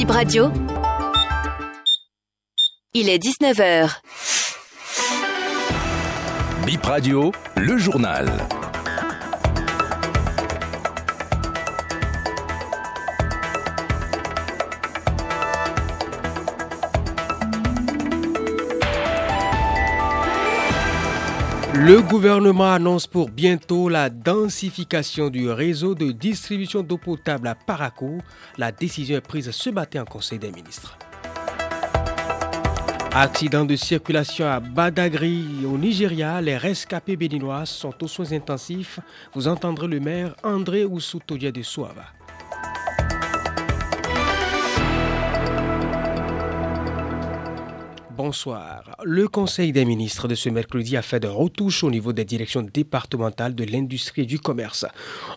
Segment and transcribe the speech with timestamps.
[0.00, 0.50] Bip Radio.
[2.94, 4.00] Il est 19h.
[6.64, 8.26] Bip Radio, le journal.
[21.74, 28.20] Le gouvernement annonce pour bientôt la densification du réseau de distribution d'eau potable à Parakou.
[28.58, 30.98] La décision est prise ce matin en Conseil des ministres.
[33.12, 39.00] Accident de circulation à Badagry au Nigeria, les rescapés béninois sont aux soins intensifs.
[39.34, 42.06] Vous entendrez le maire André Oussoutodia de Souava.
[48.22, 48.98] Bonsoir.
[49.02, 52.60] Le Conseil des ministres de ce mercredi a fait de retouches au niveau des directions
[52.60, 54.84] départementales de l'industrie et du commerce.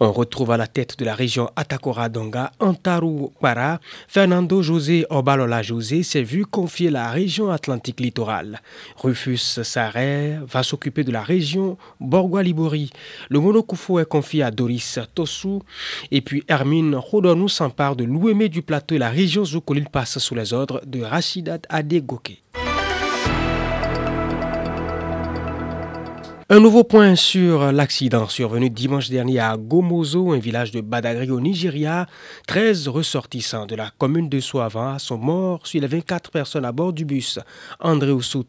[0.00, 6.02] On retrouve à la tête de la région Atakora-Donga, Antaru Para, Fernando José Obalola José
[6.02, 8.62] s'est vu confier la région Atlantique littorale.
[8.96, 12.88] Rufus Sarre va s'occuper de la région Borgua-Libori.
[13.28, 15.58] Le Monokufo est confié à Doris Tosu.
[16.10, 20.34] Et puis Hermine Rodonou s'empare de l'Ouémé du plateau et la région Zoukolil passe sous
[20.34, 22.40] les ordres de Rachidat Adegoke.
[26.52, 31.40] Un nouveau point sur l'accident survenu dimanche dernier à Gomozo, un village de Badagry au
[31.40, 32.06] Nigeria.
[32.48, 36.92] 13 ressortissants de la commune de Soava sont morts sur les 24 personnes à bord
[36.92, 37.38] du bus.
[37.78, 38.44] André Oussou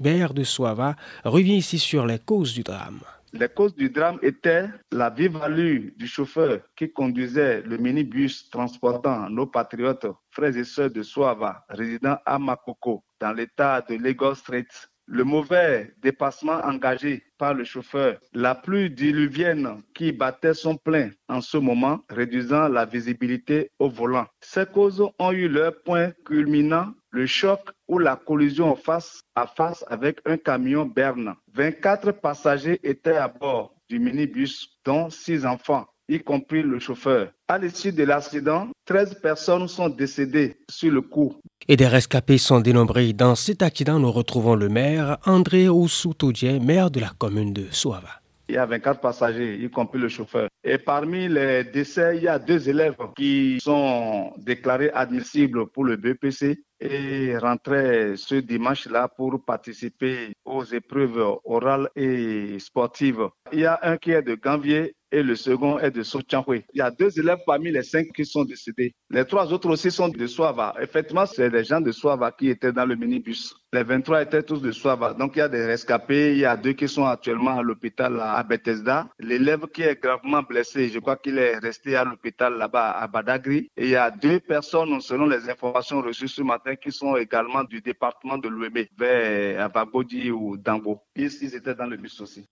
[0.00, 2.98] maire de Soava, revient ici sur les causes du drame.
[3.32, 9.30] Les causes du drame étaient la vive allure du chauffeur qui conduisait le minibus transportant
[9.30, 14.66] nos patriotes, frères et sœurs de Soava, résidant à Makoko, dans l'état de Lagos Street
[15.06, 21.40] le mauvais dépassement engagé par le chauffeur, la pluie diluvienne qui battait son plein en
[21.40, 24.26] ce moment, réduisant la visibilité au volant.
[24.40, 29.84] Ces causes ont eu leur point culminant, le choc ou la collision face à face
[29.88, 31.34] avec un camion berne.
[31.54, 37.32] 24 passagers étaient à bord du minibus, dont 6 enfants y compris le chauffeur.
[37.48, 41.36] À l'issue de l'accident, 13 personnes sont décédées sur le coup.
[41.68, 43.12] Et des rescapés sont dénombrés.
[43.12, 48.20] Dans cet accident, nous retrouvons le maire André Oussoutoudje, maire de la commune de Souava.
[48.48, 50.48] Il y a 24 passagers, y compris le chauffeur.
[50.62, 55.96] Et parmi les décès, il y a deux élèves qui sont déclarés admissibles pour le
[55.96, 63.28] BPC et rentraient ce dimanche-là pour participer aux épreuves orales et sportives.
[63.52, 66.62] Il y a un qui est de Ganvier et le second est de Sochangwe.
[66.74, 68.94] Il y a deux élèves parmi les cinq qui sont décédés.
[69.10, 70.74] Les trois autres aussi sont de Soava.
[70.80, 73.54] Effectivement, c'est des gens de Soava qui étaient dans le minibus.
[73.72, 75.12] Les 23 étaient tous de Soava.
[75.12, 76.32] Donc il y a des rescapés.
[76.32, 79.06] Il y a deux qui sont actuellement à l'hôpital à Bethesda.
[79.18, 83.68] L'élève qui est gravement blessé, je crois qu'il est resté à l'hôpital là-bas à Badagry.
[83.76, 87.62] Et il y a deux personnes, selon les informations reçues ce matin, qui sont également
[87.64, 91.00] du département de l'Ouémé, vers Abagodi ou Dango.
[91.14, 92.46] Ils, ils étaient dans le bus aussi.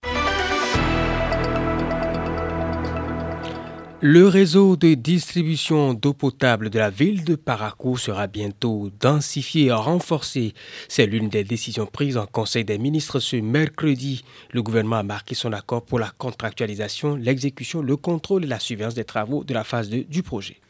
[4.07, 9.73] Le réseau de distribution d'eau potable de la ville de Parakou sera bientôt densifié et
[9.73, 10.53] renforcé.
[10.89, 14.23] C'est l'une des décisions prises en Conseil des ministres ce mercredi.
[14.51, 18.95] Le gouvernement a marqué son accord pour la contractualisation, l'exécution, le contrôle et la surveillance
[18.95, 20.61] des travaux de la phase 2 du projet.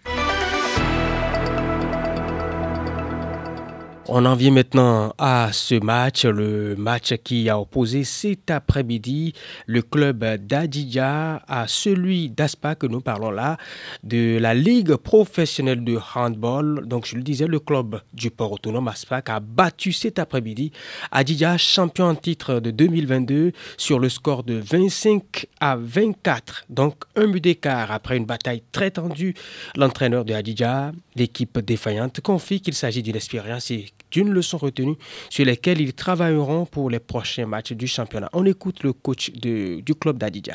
[4.06, 9.32] On en vient maintenant à ce match, le match qui a opposé cet après-midi
[9.66, 13.56] le club d'Adidja à celui d'Aspa que nous parlons là,
[14.02, 16.86] de la Ligue professionnelle de handball.
[16.86, 20.70] Donc je le disais, le club du port autonome Aspac a battu cet après-midi
[21.10, 26.66] Adidja, champion en titre de 2022 sur le score de 25 à 24.
[26.68, 29.32] Donc un but d'écart après une bataille très tendue.
[29.76, 33.70] L'entraîneur de Adidja, l'équipe défaillante, confie qu'il s'agit d'une expérience
[34.14, 34.96] d'une leçon retenue
[35.28, 38.30] sur lesquelles ils travailleront pour les prochains matchs du championnat.
[38.32, 40.54] On écoute le coach du club d'Adidja.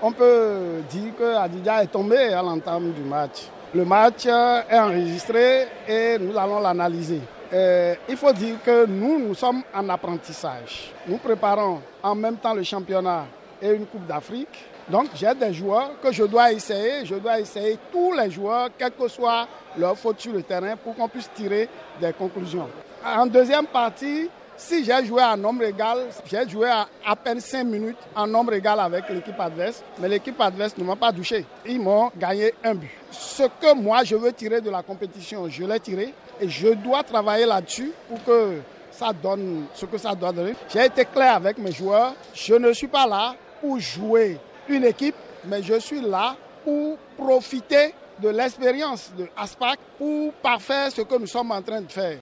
[0.00, 3.48] On peut dire que Adidja est tombé à l'entame du match.
[3.74, 7.20] Le match est enregistré et nous allons l'analyser.
[7.52, 10.92] Euh, il faut dire que nous, nous sommes en apprentissage.
[11.08, 13.26] Nous préparons en même temps le championnat
[13.60, 14.69] et une Coupe d'Afrique.
[14.90, 17.04] Donc j'ai des joueurs que je dois essayer.
[17.04, 19.46] Je dois essayer tous les joueurs, quelle que soit
[19.78, 21.68] leur faute sur le terrain, pour qu'on puisse tirer
[22.00, 22.68] des conclusions.
[23.04, 27.96] En deuxième partie, si j'ai joué à nombre égal, j'ai joué à, peine 5 minutes
[28.14, 31.46] en nombre égal avec l'équipe adverse, mais l'équipe adverse ne m'a pas touché.
[31.66, 32.90] Ils m'ont gagné un but.
[33.10, 37.02] Ce que moi je veux tirer de la compétition, je l'ai tiré et je dois
[37.02, 38.60] travailler là-dessus pour que
[38.90, 40.54] ça donne ce que ça doit donner.
[40.68, 44.38] J'ai été clair avec mes joueurs, je ne suis pas là pour jouer
[44.70, 51.02] une équipe, mais je suis là pour profiter de l'expérience de ASPAC pour parfaire ce
[51.02, 52.19] que nous sommes en train de faire.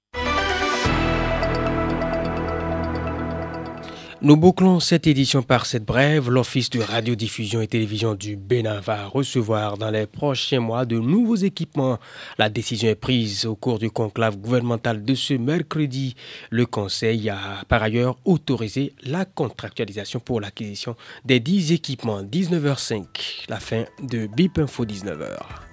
[4.20, 6.28] Nous bouclons cette édition par cette brève.
[6.28, 11.36] L'Office de radiodiffusion et télévision du Bénin va recevoir dans les prochains mois de nouveaux
[11.36, 11.98] équipements.
[12.36, 16.16] La décision est prise au cours du conclave gouvernemental de ce mercredi.
[16.50, 22.24] Le Conseil a par ailleurs autorisé la contractualisation pour l'acquisition des 10 équipements.
[22.24, 25.67] 19h05, la fin de BIP Info 19h.